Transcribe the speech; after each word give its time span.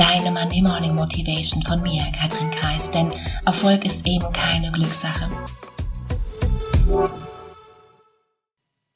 deine 0.00 0.30
Monday 0.30 0.62
Morning 0.62 0.94
Motivation 0.94 1.62
von 1.62 1.82
mir, 1.82 2.02
Katrin 2.18 2.50
Kreis, 2.52 2.90
denn 2.90 3.12
Erfolg 3.44 3.84
ist 3.84 4.06
eben 4.06 4.32
keine 4.32 4.72
Glückssache. 4.72 5.28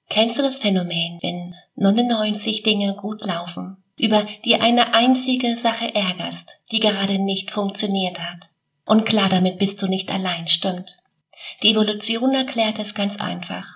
Kennst 0.09 0.39
du 0.39 0.43
das 0.43 0.61
Phänomen, 0.61 1.19
wenn 1.21 1.55
99 1.77 2.63
Dinge 2.63 2.95
gut 2.95 3.23
laufen, 3.23 3.85
über 3.99 4.27
die 4.47 4.55
eine 4.55 4.95
einzige 4.95 5.59
Sache 5.59 5.95
ärgerst, 5.95 6.63
die 6.73 6.81
gerade 6.81 7.19
nicht 7.19 7.51
funktioniert 7.51 8.19
hat? 8.19 8.49
Und 8.87 9.05
klar, 9.05 9.29
damit 9.29 9.59
bist 9.59 9.83
du 9.83 9.87
nicht 9.87 10.11
allein, 10.11 10.49
stimmt. 10.49 11.01
Die 11.63 11.73
Evolution 11.73 12.33
erklärt 12.33 12.79
es 12.79 12.95
ganz 12.95 13.21
einfach. 13.21 13.67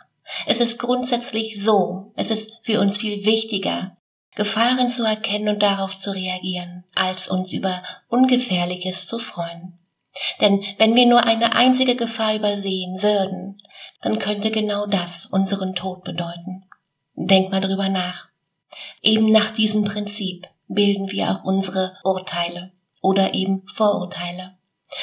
Es 0.47 0.63
ist 0.63 0.79
grundsätzlich 0.79 1.63
so, 1.63 2.11
es 2.17 2.31
ist 2.31 2.53
für 2.63 2.81
uns 2.81 2.97
viel 2.97 3.27
wichtiger, 3.27 3.98
Gefahren 4.39 4.89
zu 4.89 5.05
erkennen 5.05 5.49
und 5.49 5.65
darauf 5.65 5.97
zu 5.97 6.13
reagieren, 6.13 6.85
als 6.95 7.27
uns 7.27 7.53
über 7.53 7.83
Ungefährliches 8.09 9.05
zu 9.05 9.19
freuen. 9.19 9.77
Denn 10.41 10.65
wenn 10.79 10.95
wir 10.95 11.07
nur 11.07 11.25
eine 11.25 11.57
einzige 11.57 11.97
Gefahr 11.97 12.37
übersehen 12.37 13.03
würden, 13.03 13.61
dann 14.01 14.21
könnte 14.21 14.53
genau 14.53 14.87
das 14.87 15.27
unseren 15.27 15.75
Tod 15.75 16.05
bedeuten. 16.05 16.63
Denk 17.17 17.51
mal 17.51 17.61
drüber 17.61 17.89
nach. 17.89 18.29
Eben 19.03 19.33
nach 19.33 19.51
diesem 19.51 19.83
Prinzip 19.83 20.47
bilden 20.69 21.11
wir 21.11 21.33
auch 21.33 21.43
unsere 21.43 21.97
Urteile 22.05 22.71
oder 23.01 23.35
eben 23.35 23.67
Vorurteile. 23.67 24.57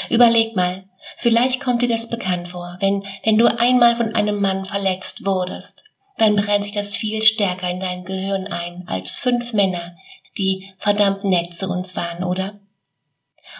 Überleg 0.10 0.56
mal, 0.56 0.86
vielleicht 1.18 1.60
kommt 1.60 1.82
dir 1.82 1.90
das 1.90 2.08
bekannt 2.08 2.48
vor, 2.48 2.78
wenn, 2.80 3.04
wenn 3.26 3.38
du 3.38 3.48
einmal 3.48 3.98
von 3.98 4.16
einem 4.16 4.40
Mann 4.40 4.64
verletzt 4.64 5.26
wurdest 5.26 5.85
dann 6.18 6.36
brennt 6.36 6.66
sich 6.66 6.74
das 6.74 6.96
viel 6.96 7.22
stärker 7.24 7.70
in 7.70 7.80
dein 7.80 8.06
Gehirn 8.06 8.48
ein 8.48 8.84
als 8.88 9.12
fünf 9.12 9.54
Männer, 9.54 9.96
die 10.38 10.74
verdammt 10.78 11.24
nett 11.24 11.54
zu 11.54 11.68
uns 11.68 11.96
waren, 11.96 12.24
oder? 12.24 12.60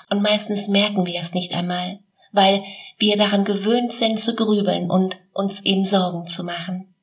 Und 0.10 0.22
meistens 0.22 0.68
merken 0.68 1.06
wir 1.06 1.22
es 1.22 1.34
nicht 1.34 1.54
einmal, 1.54 2.00
weil 2.32 2.64
wir 2.98 3.18
daran 3.18 3.46
gewöhnt 3.46 3.94
sind 3.94 4.20
zu 4.20 4.36
grübeln 4.36 4.90
und 4.90 5.18
uns 5.34 5.62
eben 5.62 5.86
Sorgen 5.86 6.26
zu 6.26 6.44
machen. 6.44 6.94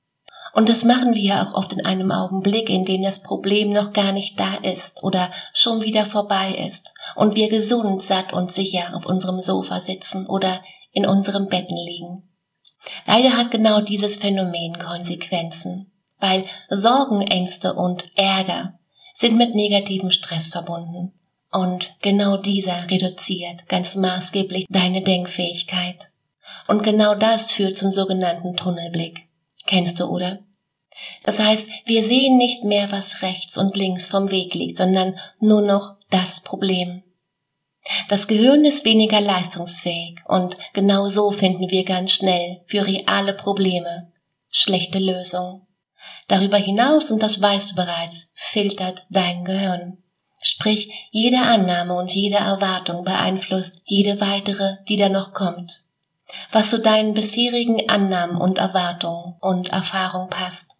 Und 0.54 0.68
das 0.68 0.84
machen 0.84 1.14
wir 1.14 1.42
auch 1.42 1.54
oft 1.54 1.72
in 1.72 1.84
einem 1.84 2.10
Augenblick, 2.10 2.68
in 2.68 2.84
dem 2.84 3.02
das 3.02 3.22
Problem 3.22 3.72
noch 3.72 3.94
gar 3.94 4.12
nicht 4.12 4.38
da 4.38 4.56
ist 4.56 5.02
oder 5.02 5.30
schon 5.54 5.80
wieder 5.80 6.04
vorbei 6.04 6.54
ist 6.66 6.92
und 7.14 7.36
wir 7.36 7.48
gesund, 7.48 8.02
satt 8.02 8.34
und 8.34 8.52
sicher 8.52 8.94
auf 8.94 9.06
unserem 9.06 9.40
Sofa 9.40 9.80
sitzen 9.80 10.26
oder 10.26 10.62
in 10.92 11.06
unserem 11.06 11.48
Betten 11.48 11.76
liegen. 11.76 12.28
Leider 13.06 13.36
hat 13.36 13.50
genau 13.50 13.80
dieses 13.80 14.16
Phänomen 14.16 14.78
Konsequenzen, 14.78 15.92
weil 16.18 16.46
Sorgen, 16.68 17.22
Ängste 17.22 17.74
und 17.74 18.10
Ärger 18.16 18.78
sind 19.14 19.36
mit 19.36 19.54
negativem 19.54 20.10
Stress 20.10 20.50
verbunden. 20.50 21.12
Und 21.50 21.94
genau 22.00 22.38
dieser 22.38 22.90
reduziert 22.90 23.68
ganz 23.68 23.94
maßgeblich 23.94 24.66
deine 24.70 25.02
Denkfähigkeit. 25.02 26.10
Und 26.66 26.82
genau 26.82 27.14
das 27.14 27.52
führt 27.52 27.76
zum 27.76 27.90
sogenannten 27.90 28.56
Tunnelblick. 28.56 29.18
Kennst 29.66 30.00
du, 30.00 30.06
oder? 30.06 30.40
Das 31.24 31.38
heißt, 31.38 31.68
wir 31.86 32.02
sehen 32.04 32.36
nicht 32.36 32.64
mehr, 32.64 32.90
was 32.90 33.22
rechts 33.22 33.58
und 33.58 33.76
links 33.76 34.08
vom 34.08 34.30
Weg 34.30 34.54
liegt, 34.54 34.78
sondern 34.78 35.18
nur 35.40 35.62
noch 35.62 35.96
das 36.10 36.42
Problem. 36.42 37.02
Das 38.08 38.28
Gehirn 38.28 38.64
ist 38.64 38.84
weniger 38.84 39.20
leistungsfähig 39.20 40.18
und 40.26 40.56
genau 40.72 41.08
so 41.08 41.30
finden 41.32 41.70
wir 41.70 41.84
ganz 41.84 42.12
schnell 42.12 42.60
für 42.66 42.86
reale 42.86 43.34
Probleme 43.34 44.12
schlechte 44.50 44.98
Lösungen. 44.98 45.66
Darüber 46.28 46.58
hinaus, 46.58 47.10
und 47.10 47.22
das 47.22 47.40
weißt 47.40 47.72
du 47.72 47.76
bereits, 47.76 48.32
filtert 48.34 49.04
dein 49.10 49.44
Gehirn. 49.44 49.98
Sprich, 50.40 50.90
jede 51.10 51.40
Annahme 51.40 51.94
und 51.94 52.12
jede 52.12 52.36
Erwartung 52.36 53.04
beeinflusst 53.04 53.80
jede 53.84 54.20
weitere, 54.20 54.76
die 54.88 54.96
da 54.96 55.08
noch 55.08 55.32
kommt. 55.32 55.84
Was 56.50 56.70
zu 56.70 56.80
deinen 56.80 57.14
bisherigen 57.14 57.88
Annahmen 57.88 58.40
und 58.40 58.58
Erwartungen 58.58 59.36
und 59.40 59.68
Erfahrung 59.68 60.28
passt. 60.30 60.72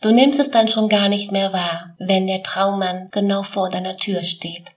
Du 0.00 0.12
nimmst 0.12 0.38
es 0.38 0.50
dann 0.50 0.68
schon 0.68 0.88
gar 0.88 1.08
nicht 1.08 1.32
mehr 1.32 1.52
wahr, 1.52 1.94
wenn 1.98 2.26
der 2.26 2.42
Traummann 2.42 3.08
genau 3.10 3.42
vor 3.42 3.70
deiner 3.70 3.96
Tür 3.96 4.22
steht. 4.22 4.73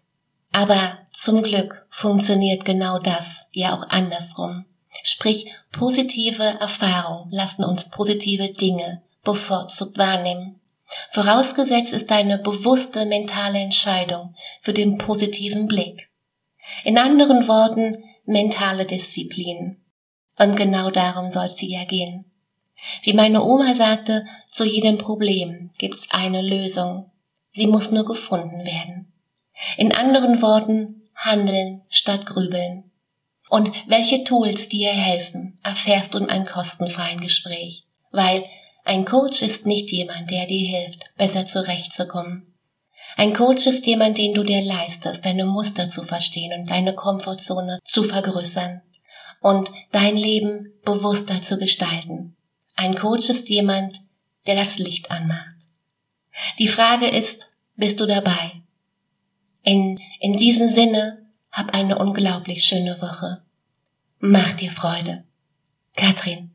Aber 0.52 1.00
zum 1.13 1.44
Glück 1.44 1.85
funktioniert 1.90 2.66
genau 2.66 3.00
das 3.00 3.47
ja 3.52 3.75
auch 3.75 3.88
andersrum. 3.90 4.66
Sprich, 5.03 5.52
positive 5.72 6.44
Erfahrungen 6.44 7.31
lassen 7.31 7.63
uns 7.63 7.90
positive 7.90 8.50
Dinge 8.50 9.02
bevorzugt 9.24 9.97
wahrnehmen. 9.97 10.59
Vorausgesetzt 11.12 11.94
ist 11.94 12.12
eine 12.12 12.38
bewusste 12.38 13.06
mentale 13.06 13.59
Entscheidung 13.59 14.36
für 14.62 14.74
den 14.74 14.97
positiven 14.97 15.68
Blick. 15.68 16.09
In 16.84 16.97
anderen 16.97 17.47
Worten, 17.47 18.03
mentale 18.25 18.86
Disziplin. 18.86 19.78
Und 20.38 20.56
genau 20.56 20.91
darum 20.91 21.31
soll 21.31 21.50
sie 21.50 21.72
ja 21.72 21.84
gehen. 21.86 22.25
Wie 23.02 23.13
meine 23.13 23.44
Oma 23.44 23.74
sagte, 23.74 24.25
zu 24.52 24.63
jedem 24.66 24.97
Problem 24.97 25.72
gibt's 25.78 26.12
eine 26.12 26.41
Lösung. 26.41 27.12
Sie 27.52 27.68
muss 27.68 27.91
nur 27.91 28.06
gefunden 28.06 28.66
werden. 28.66 29.12
In 29.78 29.94
anderen 29.94 30.41
Worten, 30.41 31.09
handeln 31.16 31.81
statt 31.90 32.25
grübeln. 32.25 32.91
Und 33.50 33.72
welche 33.88 34.23
Tools 34.23 34.69
dir 34.69 34.91
helfen, 34.91 35.59
erfährst 35.63 36.13
du 36.13 36.19
in 36.19 36.29
einem 36.29 36.45
kostenfreien 36.45 37.22
Gespräch, 37.22 37.84
weil 38.12 38.45
ein 38.84 39.06
Coach 39.06 39.41
ist 39.41 39.66
nicht 39.66 39.91
jemand, 39.91 40.31
der 40.31 40.47
dir 40.47 40.68
hilft, 40.68 41.03
besser 41.18 41.45
zurechtzukommen. 41.45 42.53
Ein 43.16 43.34
Coach 43.34 43.66
ist 43.68 43.85
jemand, 43.85 44.18
den 44.18 44.34
du 44.34 44.44
dir 44.44 44.62
leistest, 44.62 45.25
deine 45.25 45.45
Muster 45.45 45.91
zu 45.91 46.03
verstehen 46.03 46.57
und 46.59 46.69
deine 46.69 46.94
Komfortzone 46.94 47.79
zu 47.84 48.03
vergrößern 48.03 48.81
und 49.41 49.69
dein 49.91 50.18
Leben 50.18 50.74
bewusster 50.84 51.41
zu 51.41 51.57
gestalten. 51.57 52.35
Ein 52.75 52.95
Coach 52.95 53.29
ist 53.29 53.50
jemand, 53.50 53.97
der 54.45 54.56
das 54.56 54.78
Licht 54.78 55.09
anmacht. 55.09 55.56
Die 56.59 56.68
Frage 56.68 57.07
ist, 57.07 57.50
bist 57.75 58.00
du 58.00 58.06
dabei? 58.06 58.62
In, 59.63 60.00
in 60.19 60.38
diesem 60.38 60.68
Sinne, 60.68 61.25
hab 61.51 61.73
eine 61.73 61.97
unglaublich 61.97 62.63
schöne 62.63 63.01
Woche. 63.01 63.41
Mach 64.19 64.53
dir 64.53 64.72
Freude. 64.72 65.23
Katrin. 65.95 66.51